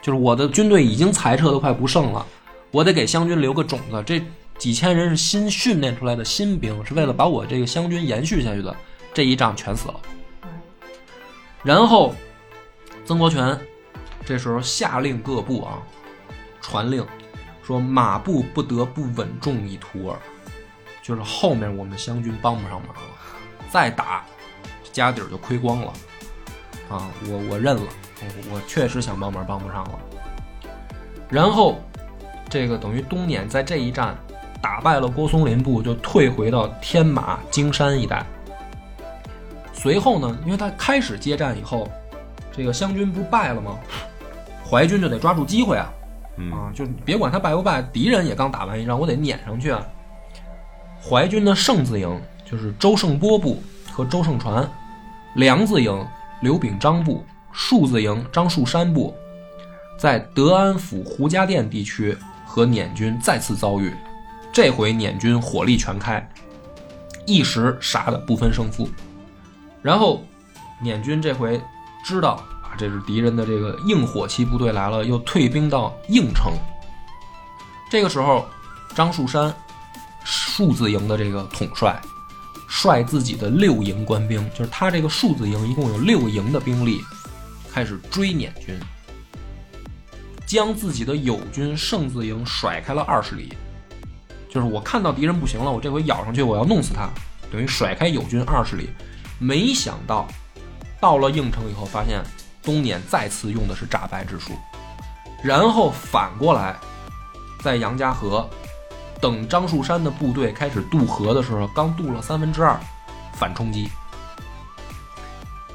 [0.00, 2.24] 就是我的军队已经裁撤的快不剩了，
[2.70, 4.02] 我得给湘军留个种子。
[4.06, 4.22] 这。
[4.58, 8.74] 几千人是新训练出来的新兵，是为了把我这个湘军延续下去的。
[9.12, 10.00] 这一仗全死了。
[11.62, 12.14] 然后，
[13.04, 13.60] 曾国荃
[14.26, 15.78] 这时候下令各部啊，
[16.60, 17.06] 传令
[17.62, 20.18] 说马步不得不稳重以图耳，
[21.00, 23.00] 就是后面我们湘军帮不上忙了，
[23.70, 24.24] 再打
[24.92, 25.92] 家底儿就亏光了。
[26.90, 27.82] 啊，我我认了，
[28.20, 29.98] 我我确实想帮忙帮不上了。
[31.30, 31.80] 然后，
[32.50, 34.14] 这个等于东捻在这一战。
[34.62, 38.26] 打败了郭松林部，就退回到天马金山一带。
[39.72, 41.88] 随后呢，因为他开始接战以后，
[42.50, 43.78] 这个湘军不败了吗？
[44.68, 45.92] 淮军就得抓住机会啊，
[46.52, 49.80] 啊，就别管他败不败，敌人也刚打完一仗，我得撵上去啊。
[51.00, 54.68] 淮军的胜字营就是周胜波部和周胜传，
[55.34, 56.06] 梁字营
[56.40, 59.14] 刘秉章部，数字营张树山部，
[59.96, 63.94] 在德安府胡家店地区和捻军再次遭遇。
[64.52, 66.28] 这回捻军火力全开，
[67.24, 68.88] 一时杀的不分胜负。
[69.82, 70.22] 然后，
[70.80, 71.60] 捻军这回
[72.04, 76.52] 知道啊，这是敌人的这个硬火器部队来了，又退兵到应城。
[77.90, 78.46] 这个时候，
[78.94, 79.54] 张树山
[80.24, 82.00] 数字营的这个统帅，
[82.68, 87.00] 率自己的六营官兵，就是他这个数字营一共有六营的兵力，
[87.72, 88.78] 开始追捻军，
[90.46, 93.52] 将自己的友军胜字营甩开了二十里。
[94.48, 97.08] 就是我看到敌人不行了，我这回咬上去，我要弄死他，
[97.52, 98.88] 等于甩开友军二十里。
[99.38, 100.26] 没想到
[100.98, 102.22] 到了应城以后，发现
[102.66, 104.52] 东捻再次用的是诈败之术，
[105.42, 106.76] 然后反过来
[107.62, 108.46] 在杨家河
[109.20, 112.76] 等张树山的部队开始渡河的时候，刚渡了三分之二，
[113.34, 113.88] 反冲击。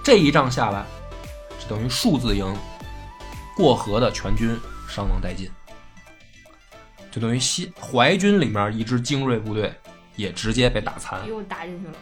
[0.04, 0.86] 这一仗下来，
[1.60, 2.54] 就等于数字营
[3.56, 5.50] 过河的全军伤亡殆尽。
[7.10, 9.74] 就等于西淮军里面一支精锐部队
[10.16, 11.94] 也直接被打残，又打进去了。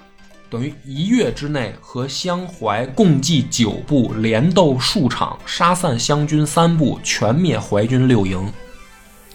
[0.50, 8.52] 等于一月之内和湘淮共计九部连斗数场，杀散湘军三部，全灭淮军六营。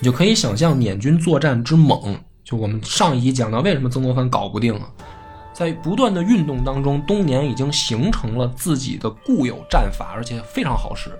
[0.00, 2.18] 你就可以想象捻军作战之猛。
[2.42, 4.90] 就我们上一集讲到，为什么曾国藩搞不定啊？
[5.53, 11.11] 在不断的运动当中，东年已经形成了自己的固有战法，而且非常好使。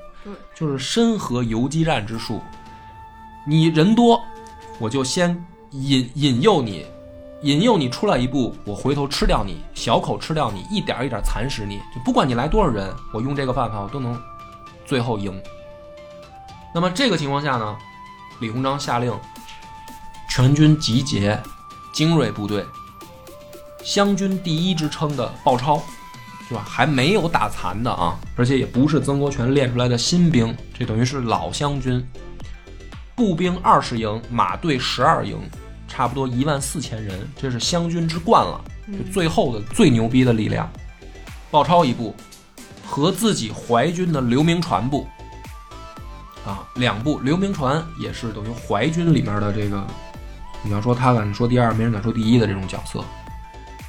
[0.54, 2.40] 就是深河游击战之术。
[3.46, 4.20] 你人多。
[4.80, 6.85] 我就先引引诱你，
[7.44, 14.18] 引诱你出来一步，我回头吃掉你，小口吃掉你，一点一点蚕食你，就不管你来多少人，我用这个办法，我都能
[14.87, 15.38] 最后赢。
[16.74, 17.76] 那么这个情况下呢，
[18.40, 19.12] 李鸿章下令
[20.30, 21.38] 全军集结
[21.92, 22.64] 精锐部队，
[23.83, 25.83] 湘军第一之称的鲍超，
[26.48, 26.64] 是吧？
[26.66, 32.02] 还没有打残的啊，而且也不是曾国荃练出来的新兵，这等于是老湘军。
[33.14, 35.38] 步兵二十营，马队十二营，
[35.94, 40.68] 差不多一万四千人，这是湘军之冠了，就最后的最牛逼的力量。
[41.52, 42.12] 鲍超一部
[42.85, 45.07] 和自己淮军的刘铭传部
[46.44, 49.87] 啊，两部刘铭传也是等于淮军里面的这个，
[50.64, 53.00] 你要说他敢说第二，没人敢说第一的这种角色。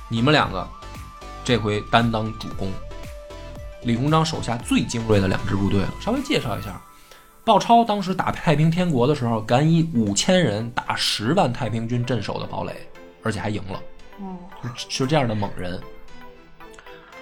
[0.07, 0.67] 你们两个
[1.43, 2.69] 这回担当主攻，
[3.81, 5.91] 李鸿章手下最精锐的两支部队了。
[5.99, 6.79] 稍微介绍一下，
[7.45, 12.75] 鲍超当时打太平天国的时候，敢以五千人打十万太平军镇守的堡垒，
[13.21, 13.79] 而且还赢了，
[14.19, 14.35] 哦，
[14.75, 15.79] 是这样的猛人。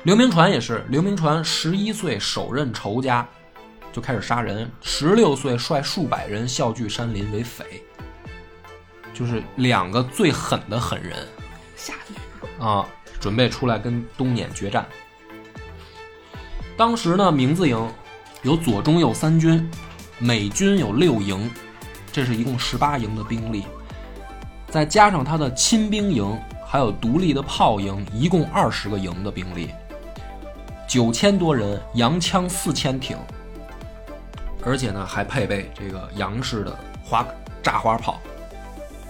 [0.03, 3.27] 刘铭传也是，刘铭传十一岁首任仇家，
[3.91, 7.83] 就开始杀人；十六岁率数百人笑聚山林为匪，
[9.13, 11.17] 就是两个最狠的狠人。
[11.75, 12.63] 下去。
[12.63, 12.87] 啊，
[13.19, 14.85] 准备出来跟东捻决战。
[16.77, 17.91] 当时呢，明字营
[18.41, 19.69] 有左中右三军，
[20.23, 21.51] 美军有六营，
[22.09, 23.65] 这是一共十八营的兵力，
[24.69, 29.71] 再加上他的亲兵营，还有独立的炮营，一共二十个营的兵力，
[30.87, 33.17] 九千多人，洋枪四千挺，
[34.65, 37.27] 而且呢还配备这个洋式的花
[37.61, 38.17] 炸花炮，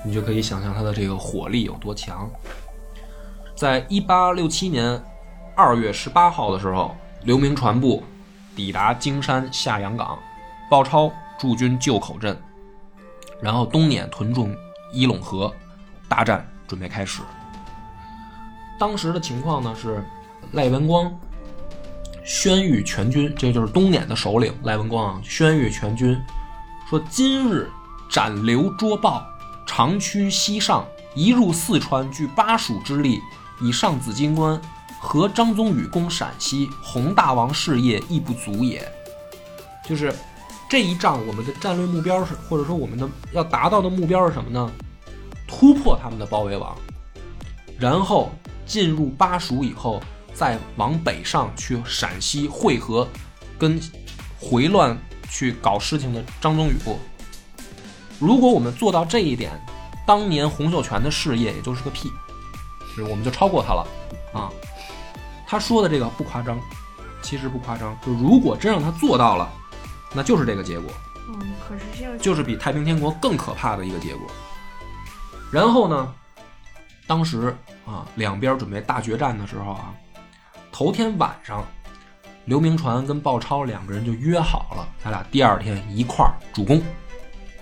[0.03, 2.27] 你就可以想象它的这个火力有多强。
[3.55, 4.99] 在一八六七年
[5.55, 8.03] 二月十八号的时候，刘铭传部
[8.55, 10.17] 抵达京山下阳港，
[10.69, 12.39] 鲍超驻军旧口镇，
[13.41, 14.49] 然后东撵屯驻
[14.91, 15.53] 伊陇河，
[16.07, 17.21] 大战准备开始。
[18.79, 20.03] 当时的情况呢是，
[20.53, 21.11] 赖文光
[22.23, 26.19] 宣谕全军，这就是东撵的首领赖文光啊，宣谕全军
[26.89, 27.69] 说：今日
[28.09, 29.25] 斩刘捉鲍，
[29.65, 33.19] 长驱西上，一入四川，据巴蜀之力。
[33.61, 34.59] 以上紫金关，
[34.99, 38.85] 和张宗禹攻陕西，洪大王事业亦不足也。
[39.85, 40.13] 就是
[40.73, 44.71] 这一仗，我们的战略目标是，或者说我们的要达到的目标是什么呢？
[45.47, 46.75] 突破他们的包围网，
[47.77, 48.31] 然后
[48.65, 50.01] 进入巴蜀以后，
[50.33, 53.07] 再往北上去陕西会合，
[53.59, 53.79] 跟
[54.41, 54.97] 回乱
[55.29, 56.73] 去搞事情的张宗禹。
[58.17, 59.51] 如果我们做到这一点，
[60.07, 62.09] 当年洪秀全的事业也就是个屁。
[63.07, 63.87] 我们就超过他了，
[64.33, 64.49] 啊，
[65.45, 66.59] 他说的这个不夸张，
[67.21, 67.95] 其实不夸张。
[68.03, 69.47] 就如果真让他做到了，
[70.13, 70.91] 那就是这个结果，
[71.27, 74.27] 嗯，可实现就是比太平天国更可怕的一个结果。
[75.51, 76.13] 然后呢，
[77.07, 79.93] 当时啊，两边准备大决战的时候啊，
[80.71, 81.65] 头天晚上，
[82.45, 86.81] 刘铭传跟鲍超两个人就约好了，咱俩第二天一块儿主攻，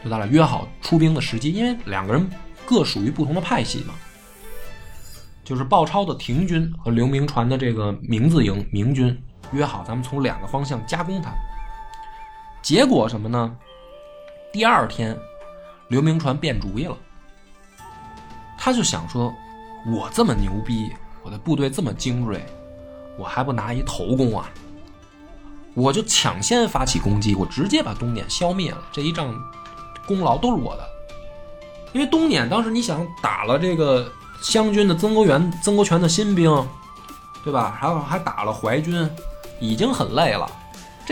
[0.03, 2.29] 就咱俩约好出兵的时机，因为两个人
[2.65, 3.93] 各属于不同的派系嘛。
[5.43, 9.17] 就是鲍超的廷军和刘铭传的这个明字营明军
[9.51, 11.33] 约好，咱们从两个方向夹攻他。
[12.61, 13.55] 结果什么呢？
[14.53, 15.17] 第二天，
[15.87, 16.95] 刘铭传变主意了，
[18.57, 19.33] 他就想说
[19.93, 20.91] ：“我这么牛逼，
[21.23, 22.45] 我的部队这么精锐，
[23.17, 24.49] 我还不拿一头功啊？
[25.73, 29.33] 我就抢先发起攻击，我直接把东撵消灭了，这一仗
[30.05, 30.87] 功劳都是我的。
[31.93, 36.49] 因为东撵当时你想打了这个。”湘军的曾国元、曾国荃的新兵，
[37.43, 37.77] 对吧？
[37.79, 39.07] 还有还打了淮军，
[39.59, 40.49] 已经很累了。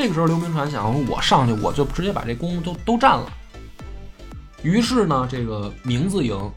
[0.01, 3.29] 这个时候，刘铭传想：我上去，我就直接把这弓都都占了。
[4.63, 6.49] 于是呢，这个明字营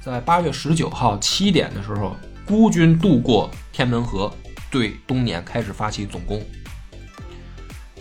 [0.00, 2.14] 在八月十九号七点的时候，
[2.46, 4.32] 孤军渡过天门河，
[4.70, 6.40] 对东撵开始发起总攻。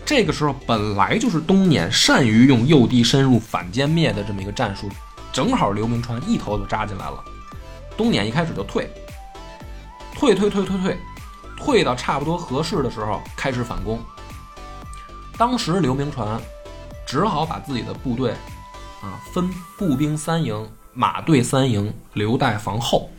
[0.06, 4.88] 这个时候，本来就是东撵善于用诱敌深入、反歼灭的这么一个战术，
[5.32, 7.20] 正好刘铭传一头就扎进来了。
[7.98, 8.88] 东撵一开始就退，
[10.14, 10.98] 退退退退退，
[11.58, 14.00] 退到差不多合适的时候开始反攻。
[15.38, 16.40] 当时刘铭传
[17.06, 18.32] 只好把自己的部队
[19.02, 23.10] 啊分步兵三营、马队三营留待防后，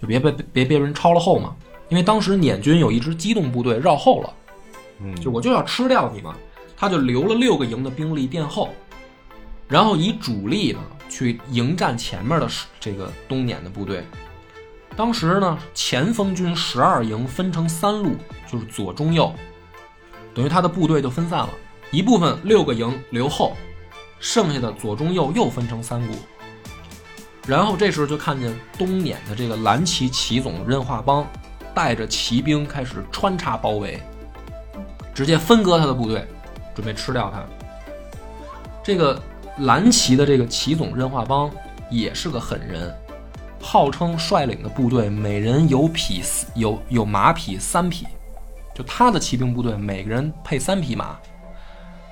[0.00, 1.54] 就别被别别人抄了后嘛。
[1.88, 4.32] 因为当时捻军有一支机动部队绕后了，
[5.00, 6.34] 嗯，就我就要吃掉你嘛，
[6.76, 8.68] 他就留了六个营的兵力殿后，
[9.66, 10.80] 然后以主力呢。
[11.10, 12.46] 去迎战前面的
[12.78, 14.04] 这个东捻的部队。
[14.94, 18.10] 当时呢，前锋军十二营分成三路，
[18.46, 19.32] 就是左中右，
[20.38, 21.48] 等于他的部队就分散了。
[21.90, 23.56] 一部分六个营留后，
[24.20, 26.14] 剩下的左中右又分成三股。
[27.44, 31.26] 然后这时候就看见东撵的这个蓝旗旗总任化邦
[31.74, 34.00] 带着骑兵开始穿插包围，
[35.12, 36.24] 直接分割他的部队，
[36.72, 37.44] 准备吃掉他。
[38.80, 39.20] 这个
[39.62, 41.50] 蓝旗的这个旗总任化邦
[41.90, 42.96] 也是个狠人，
[43.60, 46.22] 号称率领的部队每人有匹
[46.54, 48.06] 有有马匹三匹，
[48.78, 51.16] 就他的骑兵部队每个人配三匹马，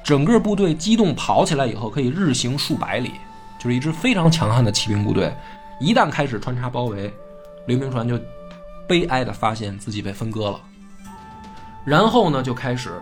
[0.02, 3.12] 整个部队机动跑起来以后可以日行数百里，
[3.56, 5.32] 就是一支非常强悍的骑兵部队。
[5.78, 7.14] 一旦开始穿插包围，
[7.66, 8.18] 刘铭传就
[8.88, 10.60] 悲哀地发现自己被分割了，
[11.84, 13.00] 然后呢就开始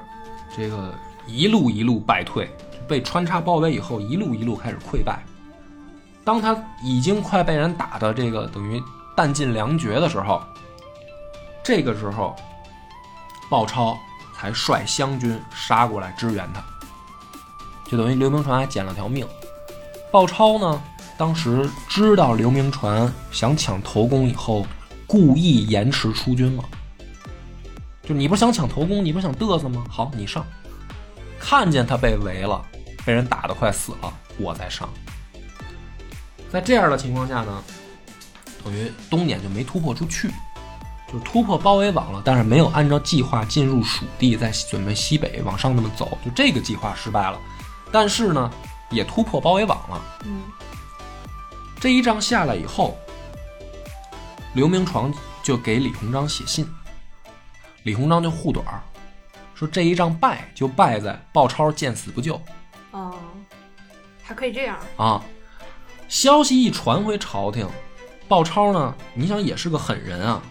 [0.55, 0.95] 这个
[1.27, 2.47] 一路一路败退。
[2.87, 5.25] 被穿插包围以后，一路一路开始溃败。
[6.23, 8.83] 当他已经快被人打的这个等于
[9.17, 10.43] 弹尽粮绝的时候，
[11.63, 12.37] 这个时候，
[13.49, 13.99] 鲍超
[14.37, 16.65] 才率湘军杀过来支援他，
[17.87, 19.27] 就等于刘铭传还捡了条命。
[20.11, 20.83] 鲍超呢，
[21.17, 24.67] 当时知道刘铭传想抢头功以后，
[25.07, 26.65] 故意延迟出军嘛，
[28.03, 29.85] 就你不是想抢头功，你不是想嘚瑟吗？
[29.89, 30.45] 好，你上。
[31.39, 32.65] 看见他被围了。
[33.07, 34.89] 被人打得快死了，我再上。
[36.51, 37.63] 在这样的情况下呢，
[38.65, 40.31] 等于东撵就没突破出去，
[41.15, 47.39] 就突破包围网了，但是没有按照计划进入蜀地，再准备西北往上那么走，就这个计划失败了。
[47.93, 48.51] 但是呢，
[48.91, 50.03] 也突破包围网了。
[50.25, 50.43] 嗯，
[51.79, 52.99] 这一仗下来以后，
[54.55, 56.69] 刘铭传就给李鸿章写信，
[57.85, 58.83] 李鸿章就护短儿，
[59.55, 62.35] 说这一仗败就败在鲍超见死不救。
[62.91, 63.15] 哦，
[64.21, 65.23] 还可以这样啊！
[66.09, 67.69] 消息一传回朝廷，
[68.27, 70.43] 鲍超呢，你想也是个狠人啊，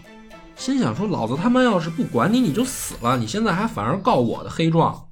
[0.55, 3.17] 心想说：老子他妈要是不管你，你就死了。
[3.17, 5.09] 你现在还反而告我的黑状，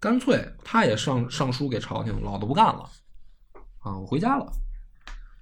[0.00, 2.88] 干脆他也上上书给朝廷，老子不干了
[3.80, 3.96] 啊！
[3.96, 4.46] 我回家了。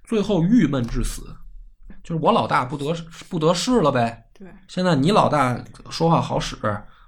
[0.03, 1.35] 最后郁闷至死，
[2.03, 2.95] 就是我老大不得
[3.29, 4.25] 不得势了呗。
[4.37, 6.55] 对，现在你老大说话好使，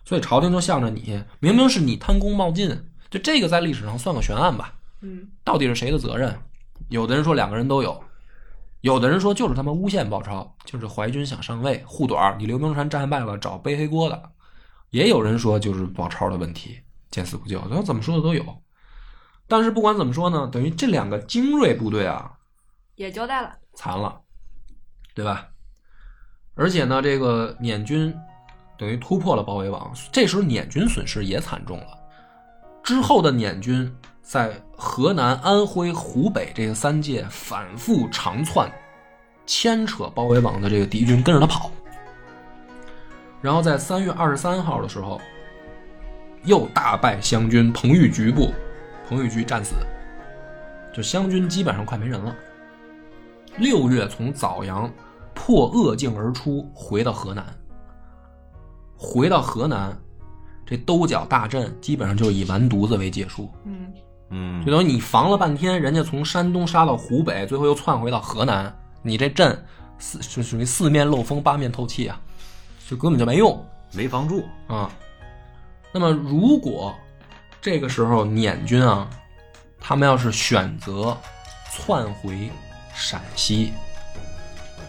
[0.03, 1.23] 所以朝廷就向着你。
[1.39, 2.69] 明明是你贪功冒进。
[3.09, 6.37] 就这个在历史上算个悬案吧，嗯，到底是谁的责任？
[6.89, 8.03] 有的人说两个人都有，
[8.81, 14.31] 有的人说就是他们诬陷鲍超，就是淮军想上位护短，你刘铭传战败了找背黑锅的，
[14.89, 16.79] 也有人说就是鲍超的问题，
[17.11, 18.43] 见死不救，他怎么说的都有。
[19.47, 22.31] 但是不管怎么说呢，等于这两个精锐部队啊，
[22.95, 24.21] 也交代了，残了，
[25.13, 25.49] 对吧？
[26.55, 28.15] 而且呢，这个捻军
[28.77, 31.87] 等于突破了包围网，这时候捻军损失也惨重了。
[32.83, 38.71] 之后的捻军在河南、安徽、湖北这个三界反复长窜，
[39.45, 41.69] 牵扯包围网的这个敌军跟着他跑。
[43.41, 45.19] 然后在三月二十三号的时候，
[46.45, 48.53] 又大败湘军彭玉局部，
[49.05, 49.75] 彭玉局战死，
[50.93, 52.33] 就湘军基本上快没人了。
[53.57, 54.89] 六月从枣阳
[55.33, 57.45] 破鄂境而出，回到河南，
[58.95, 59.93] 回到河南。
[60.65, 63.91] 这兜角大阵基本上就以完犊子为结束，嗯
[64.31, 69.65] 嗯，就等于你防了半天，人家从山东杀到湖北，最后又窜回到河南，你这阵
[69.97, 72.19] 四就属于四面漏风八面透气啊，
[72.87, 74.89] 就根本就没用，没防住啊。
[75.91, 76.95] 那么如果
[77.59, 79.09] 这个时候捻军啊，
[79.79, 81.17] 他们要是选择
[81.73, 82.51] 窜回
[82.93, 83.73] 陕西，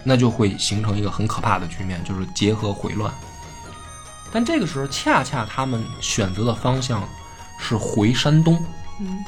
[0.05, 3.11] 那就会形成一个很可怕的局面，就是结合回乱。
[4.31, 7.03] 但这个时候，恰恰他们选择的方向
[7.59, 8.63] 是回山东。
[9.01, 9.25] 嗯，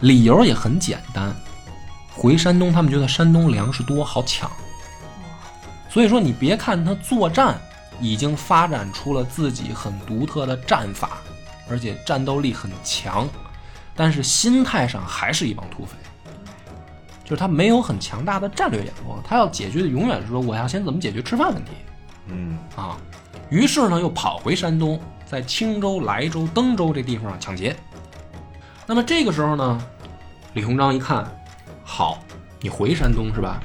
[0.00, 1.34] 理由也很简单，
[2.14, 4.50] 回山东，他们觉得山东粮食多，好抢。
[5.88, 7.60] 所以说，你别看他作战
[8.00, 11.18] 已经发展出了自己很独特的战法，
[11.68, 13.28] 而且战斗力很强，
[13.96, 15.96] 但是心态上还是一帮土匪。
[17.24, 21.72] 就是他没有很强大的战略眼光，他要解决的永远是说，我要先怎么解决吃饭问题。
[22.26, 22.96] 嗯啊。
[23.50, 27.76] 于是呢，又跑回山东，在青州、莱州、登州这地方抢劫。
[28.90, 29.80] 那么这个时候呢，
[30.54, 31.24] 李鸿章一看，
[31.84, 32.18] 好，
[32.60, 33.62] 你回山东是吧？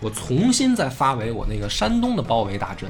[0.00, 2.88] 我重新再发为我那个山东的包围大阵，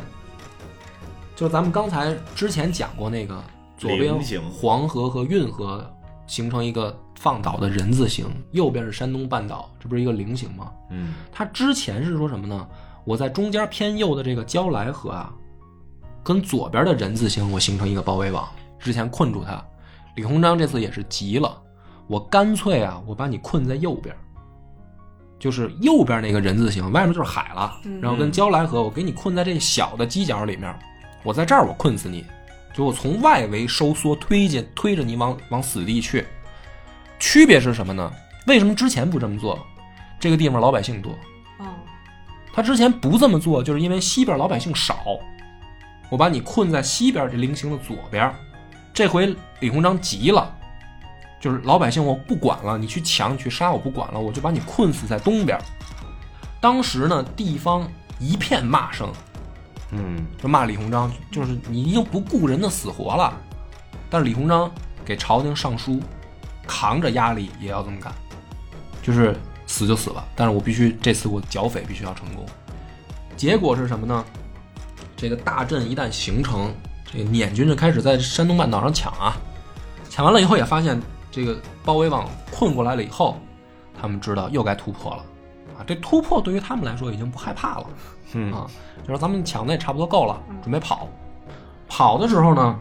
[1.34, 3.42] 就是咱们刚才之前讲过那个
[3.76, 4.14] 左边
[4.52, 5.84] 黄河和运河
[6.28, 10.70] 形成一个放倒的人字形，右边是山东半岛，这不是一个菱形吗？
[10.90, 12.68] 嗯，它之前是说什么呢？
[13.04, 15.34] 我在中间偏右的这个焦莱河啊。
[16.22, 19.60] 跟左边的人字形，我形成一个包围网，之前困住他。
[20.18, 21.56] 李鸿章这次也是急了，
[22.08, 24.12] 我干脆啊，我把你困在右边，
[25.38, 27.80] 就是右边那个人字形，外面就是海了。
[28.02, 30.76] 然后跟焦莱河，我给你困在这小的犄角里面，
[31.22, 32.24] 我在这儿我困死你，
[32.74, 36.26] 就我从外围收缩推进，推着你往往死地去。
[37.20, 38.12] 区别是什么呢？
[38.48, 39.56] 为什么之前不这么做？
[40.18, 41.12] 这个地方老百姓多。
[41.60, 41.66] 哦，
[42.52, 44.98] 他之前不这么做，就是因为西边老百姓少。
[46.10, 48.34] 我把你困在西边这菱形的左边，
[48.92, 50.54] 这回李鸿章急了，
[51.40, 55.58] 就是老百姓我不管了，你去抢你去杀我不管了，我就把你困死在东边。
[56.60, 57.88] 当时呢，地方
[58.18, 59.12] 一片骂声，
[59.90, 63.32] 嗯就骂李鸿章，就是你已经不顾人的死活了。
[64.10, 64.70] 但是李鸿章
[65.04, 66.00] 给朝廷上书，
[66.66, 68.12] 扛着压力也要这么干，
[69.02, 69.36] 就是
[69.66, 72.46] 死就死了，但是我必须这次我剿匪必须要成功。
[73.36, 74.24] 结果是什么呢？
[75.16, 76.72] 这个大阵一旦形成，
[77.04, 79.36] 这个捻军就开始在山东半岛上抢啊，
[80.08, 81.00] 抢完了以后也发现
[81.30, 83.38] 这个包围网困过来了以后，
[84.00, 85.22] 他们知道又该突破了
[85.78, 85.84] 啊！
[85.86, 87.86] 这突破对于他们来说已经不害怕了。
[88.32, 88.66] 嗯啊，
[89.02, 91.08] 就说咱们抢的也差不多够了，准备跑。
[91.88, 92.78] 跑的时候呢，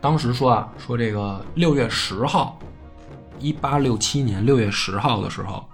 [0.00, 2.58] 当时说啊，说这个六月十号，
[3.38, 5.64] 一八六七年六月十号的时候，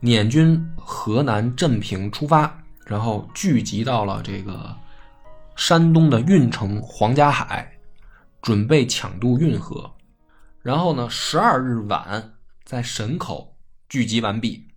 [0.00, 2.50] 捻军河南镇平出发，
[2.86, 4.74] 然后聚集到了这个
[5.56, 7.70] 山东的运城黄家海，
[8.40, 9.90] 准备抢渡运河。
[10.62, 12.34] 然后呢，十二日晚
[12.64, 13.56] 在沈口
[13.88, 14.68] 聚集完毕，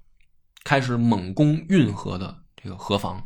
[0.63, 3.21] 开始猛攻运河的这个河防。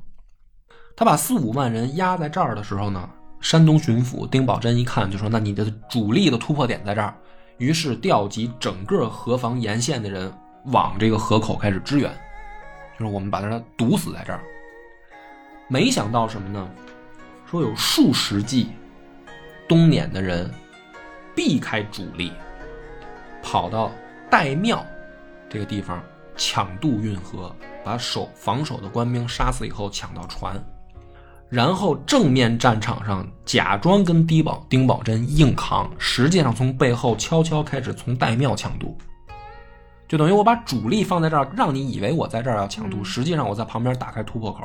[0.96, 7.16] 他把四五万人压在这儿的时候呢，山东巡抚丁宝桢一看就说：“那你的主力的突破点在这儿。”
[7.60, 10.32] 于是调集整个河防沿线的人
[10.66, 12.14] 往这个河口开始支援，
[12.98, 14.44] 就是我们把它堵死在这儿。
[15.70, 16.70] 没想到什么呢？
[17.46, 18.70] 说有数十骑
[19.68, 20.54] 东撵的人
[21.34, 22.34] 避开主力，
[23.42, 23.92] 跑到
[24.30, 24.86] 岱庙
[25.50, 26.02] 这个地方
[26.36, 30.62] 抢渡运河，把守防守的官兵杀死以后抢到船，
[31.50, 38.98] 然后正面战场上假装跟低保丁宝桢硬扛，实际上从背后悄悄开始从岱庙抢渡，
[40.08, 44.64] 就等于我把主力放在这儿，让你以为我在这儿要抢渡，嗯实际上我在旁边打开突破口。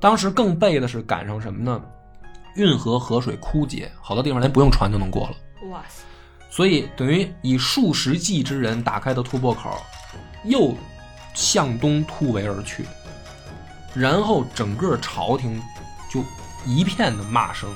[0.00, 1.82] 当时更背的是赶上什么呢？
[2.56, 5.36] 运河河水枯竭，好多地方连不用船就能过了。
[5.70, 6.04] 哇塞，
[6.50, 9.80] 所以等于以数十计之人打开的突破口，
[10.44, 10.74] 又
[11.34, 12.84] 向东突围而去，
[13.94, 15.60] 然后整个朝廷
[16.10, 16.24] 就
[16.66, 17.68] 一片的骂声，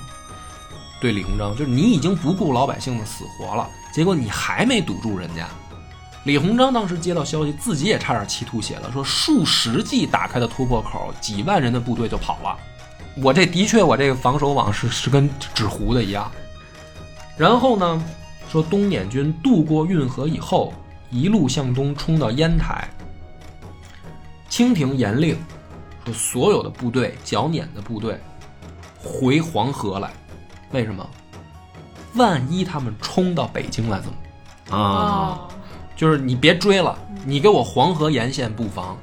[1.01, 5.47] 对李鸿章，就是你已经不顾老百姓的死活了，结果你还没堵住人家。
[6.25, 12.57] 李鸿章当时接到消息，自己也差点气吐血了，说数十计打开的突破口，几万人的部队就跑了。
[13.17, 16.31] 我这的确，我这个防守网是是跟纸糊的一样。
[17.37, 18.05] 然后呢，
[18.53, 20.75] 说东捻军渡过运河以后，
[21.11, 22.87] 一路向东冲到烟台。
[24.47, 25.39] 清廷严令
[26.05, 28.21] 说，所有的部队剿捻的部队
[29.03, 30.13] 回黄河来。
[30.71, 31.09] 为什么？
[32.17, 34.77] 万一他们冲到北京来怎么？
[34.77, 35.49] 啊，哦，
[35.97, 36.95] 就是你别追了，
[37.25, 38.99] 你给我黄河沿线布防。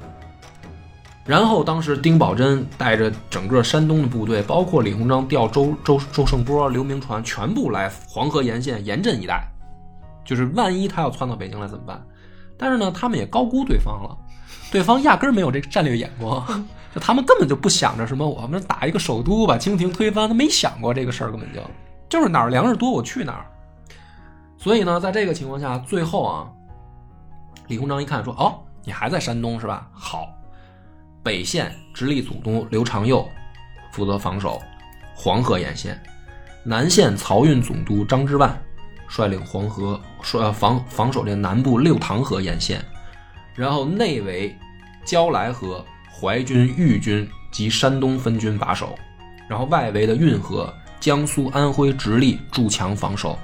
[1.29, 9.47] 然后当时丁宝桢带着整个山东的部队，包括李鸿章调周周周胜波、刘铭传，全部来黄河沿线严阵以待。
[10.25, 12.03] 就是万一他要窜到北京来怎么办？
[12.57, 14.17] 但是呢，他们也高估对方了，
[14.73, 16.43] 对方压根儿没有这个战略眼光，
[16.95, 21.61] 就他们根本就不想着什么我们打一个首都把清廷推翻，他没想过这个事儿，根本就
[22.09, 23.45] 就是哪儿粮食多我去哪儿。
[24.57, 26.49] 所以呢，在这个情况下，最后啊，
[27.67, 29.87] 李鸿章一看说：“哦，你还在山东是吧？
[29.93, 30.27] 好，
[31.23, 33.27] 北线直隶总督刘长佑
[33.91, 34.61] 负责防守
[35.13, 36.01] 黄河沿线，
[36.63, 38.57] 南线漕运总督张之万
[39.07, 39.99] 率领黄河
[40.33, 42.83] 呃防防守这南部六塘河沿线，
[43.55, 44.55] 然后内围
[45.03, 48.97] 焦来河、淮军、豫军及山东分军把守，
[49.47, 53.37] 然后外围的运河、江苏、安徽、直隶筑墙防守。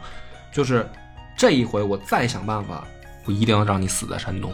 [0.53, 0.87] 就是
[1.35, 2.87] 这一回，我再想办法，
[3.25, 4.53] 我一定要让你死在山东。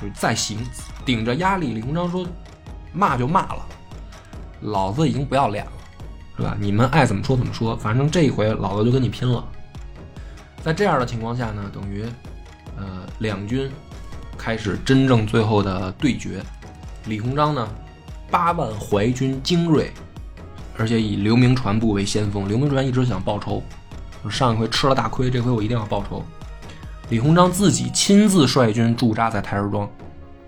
[0.00, 0.58] 就是再行，
[1.04, 2.26] 顶着压力，李鸿章说
[2.92, 3.66] ：“骂就骂了，
[4.60, 5.72] 老子已经不要脸了，
[6.36, 6.56] 是吧？
[6.58, 9.44] 你们爱怎么说怎么说，反正这一回老子就跟你拼了。”
[10.62, 12.04] 在这样的情况下呢，等于
[12.76, 13.70] 呃两军
[14.36, 16.42] 开始真正最后的对决。
[17.06, 17.68] 李鸿章呢，
[18.30, 19.92] 八万淮军精锐，
[20.76, 22.46] 而且以刘铭传部为先锋。
[22.46, 23.62] 刘铭传一直想报仇，
[24.28, 26.24] 上一回吃了大亏，这回我一定要报仇。
[27.10, 29.90] 李鸿章自己亲自率军驻扎在台儿庄，啊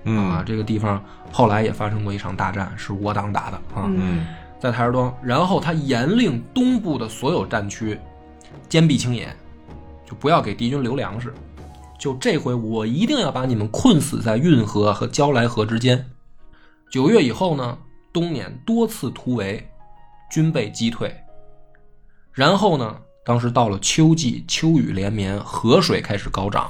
[0.04, 1.02] 嗯，这个地方
[1.32, 4.26] 后来也发生过一场大战，是我党打的啊，嗯
[4.58, 5.14] 在台儿庄。
[5.22, 7.98] 然后他严令东部的所有战区
[8.68, 9.34] 坚壁清野，
[10.06, 11.32] 就不要给敌军留粮食。
[11.98, 16.04] 就这回，我一定要把你们困死在运河和胶来河之间。
[16.90, 17.78] 九月以后呢，
[18.12, 19.66] 东捻多次突围，
[20.30, 21.14] 均被击退。
[22.32, 22.96] 然后呢，
[23.30, 26.68] 当时到了秋季，秋雨连绵，河水开始高涨，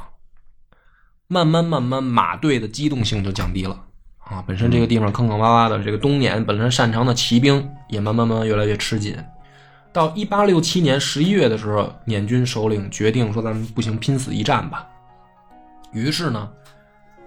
[1.27, 3.83] 慢慢慢慢，马队的机动性就降低了
[4.19, 4.45] 啊。
[4.47, 9.17] 本身这个地方坑坑洼洼的，这个东撵本身擅长的骑兵也慢慢慢慢越来越吃紧。
[9.91, 14.87] 到一八六七年十一月的时候，捻军首领决定说：“咱们不行，拼死一战吧。”
[15.95, 16.47] 于是呢，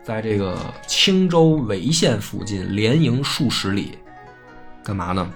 [0.03, 0.55] 在这个
[0.85, 3.97] 青州潍县附近连营数十里，
[4.83, 5.27] 干嘛呢？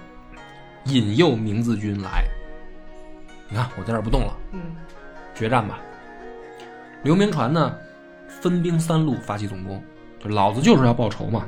[0.85, 2.23] 引诱明字军来。
[3.49, 4.75] 你看，我在这儿不动了，嗯
[5.33, 5.79] 决战吧。
[7.03, 7.75] 刘铭传呢，
[8.27, 9.81] 分兵三路发起总攻，
[10.19, 11.45] 就老子就是要报仇嘛。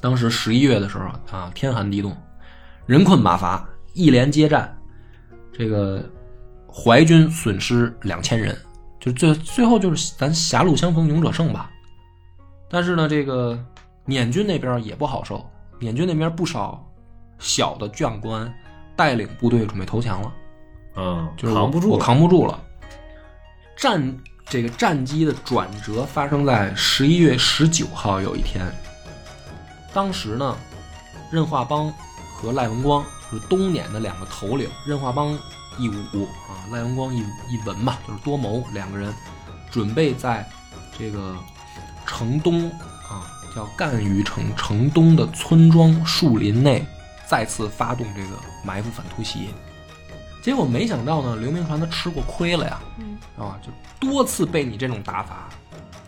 [0.00, 2.16] 当时十一月的时候啊，天寒地冻，
[2.86, 4.76] 人困马乏，一连接战，
[5.52, 6.02] 这个
[6.66, 8.56] 淮军损失两千人，
[8.98, 11.70] 就最最后就是咱狭路相逢勇者胜吧。
[12.68, 13.58] 但是呢，这个
[14.06, 15.44] 捻军那边也不好受，
[15.78, 16.82] 捻军那边不少
[17.38, 18.52] 小的将官
[18.96, 20.32] 带领部队准备投降了。
[20.96, 22.60] 嗯，就是我扛不住了，我扛不住了。
[23.76, 24.16] 战
[24.46, 28.66] 这个战机的转折发生在十一月十九号有一天，
[29.92, 30.56] 当时呢，
[31.30, 31.92] 任化邦
[32.34, 35.38] 和赖文光就是东捻的两个头领，任化邦
[35.78, 39.14] 一武啊，赖文光一一文吧，就是多谋两个人，
[39.70, 40.46] 准备在
[40.98, 41.36] 这个
[42.04, 42.68] 城东
[43.08, 46.84] 啊，叫赣榆城城东的村庄树林内
[47.26, 49.48] 再次发动这个埋伏反突袭。
[50.42, 55.48] 结果没想到呢，刘铭传他吃过亏了呀，嗯啊，就多次被你这种打法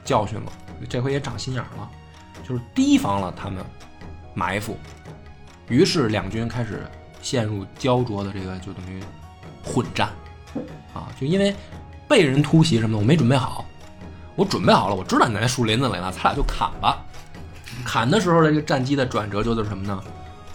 [0.05, 0.53] 教训了，
[0.89, 1.91] 这回也长心眼了，
[2.47, 3.65] 就是提防了他们
[4.35, 4.77] 埋伏，
[5.69, 6.87] 于是两军开始
[7.21, 9.03] 陷入焦灼的这个就等于
[9.63, 10.09] 混战，
[10.95, 11.55] 啊，就因为
[12.09, 13.65] 被人突袭什么的，我没准备好，
[14.35, 17.05] 我准备好了，我知道你在树林子里了，咱俩就砍吧。
[17.85, 20.03] 砍的时候，这个战机的转折就是什么呢？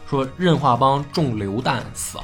[0.10, 2.24] 说任化邦中流弹死了。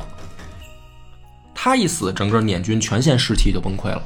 [1.63, 4.03] 他一死，整个捻军全线士气就崩溃了。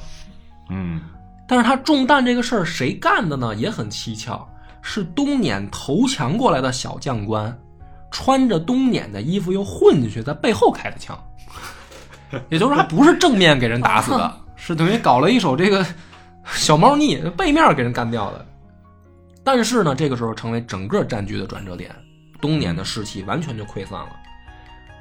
[0.69, 1.01] 嗯
[1.47, 3.55] 但是他中弹这个事儿谁干的呢？
[3.55, 4.47] 也很蹊跷，
[4.83, 7.57] 是东捻投降过来的小将官，
[8.11, 11.19] 穿着东捻的衣服又混进去，在背后开的枪。
[12.49, 15.83] 也就是说，他不是正面给人打死的， 是等于搞了一手这个
[16.45, 18.45] 小猫腻，背面给人干掉的。
[19.43, 21.89] 但是呢，这个时候成为整个战局的转折点，
[22.39, 24.09] 东捻的士气完全就溃散了。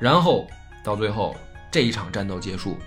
[0.00, 0.46] 然后
[0.82, 1.36] 到最后
[1.76, 2.78] 这一场战斗结束，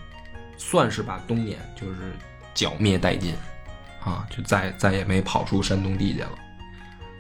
[0.58, 2.12] 算是把东捻就是
[2.56, 3.36] 剿灭殆尽，
[4.04, 6.32] 啊，就再再也没跑出山东地界了。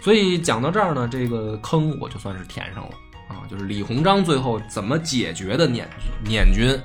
[0.02, 2.90] 所以讲到这儿呢，这个坑我就算是填上了
[3.28, 5.88] 啊，就是李鸿章最后怎么解决的捻
[6.26, 6.76] 捻军，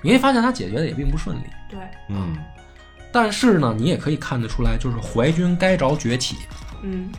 [0.00, 1.44] 你会发现他解决的也并不顺利。
[1.70, 2.36] 对，嗯
[3.12, 6.38] 但是呢，你也可以看得出来，就是淮军该着崛起，
[6.82, 7.12] 嗯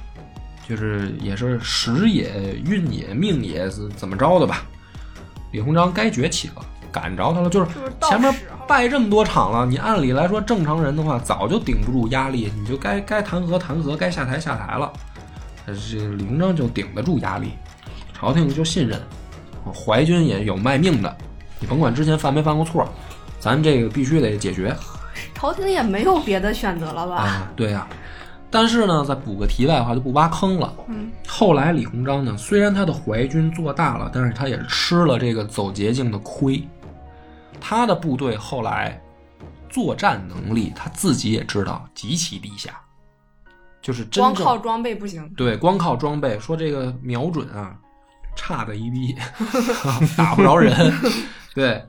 [0.68, 4.66] 就是也是时也、运也、命也是怎么着的吧。
[5.54, 8.34] 李鸿章该崛起了，赶着他了，就是前面
[8.68, 14.92] 败这么多场了，你按理来说正常人的话早就顶不住压力，你就该该弹劾弹劾，该下台下台了。
[15.64, 17.52] 但是这李鸿章就顶得住压力，
[18.14, 19.00] 朝廷就信任，
[19.72, 21.18] 淮军也有卖命的，
[21.60, 22.92] 你甭管之前犯没犯过错，
[23.40, 24.76] 咱这个必须得解决。
[25.36, 27.16] 朝廷也没有别的选择了吧？
[27.18, 27.88] 啊，对呀、
[28.54, 30.72] 但是呢，再补个题外话，就不挖坑了。
[30.88, 36.64] 嗯后来李鸿章呢，虽然他的淮军做大了，但是他也是吃了这个走捷径的亏。
[37.60, 39.02] 他的部队后来
[39.70, 42.80] 作战能力，他自己也知道极其低下，
[43.82, 45.28] 就是真正光靠装备不行。
[45.36, 47.76] 对，光靠装备，说这个瞄准啊，
[48.36, 49.16] 差的一逼，
[50.16, 50.94] 打不着人。
[51.56, 51.84] 对，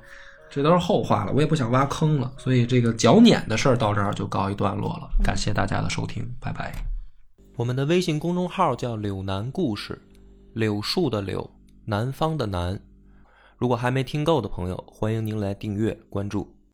[0.55, 5.11] 这都是后话了，我也不想挖坑了，所以这个脚撵的事儿到这儿就告一段落了。
[5.21, 6.73] 感谢大家的收听，拜拜。
[7.57, 10.01] 我们的微信公众号叫“柳南故事”，
[10.55, 11.51] 柳树的柳，
[11.87, 12.81] 南方的南。
[13.59, 16.54] 如果还没听够的朋友，欢迎您来订阅关注。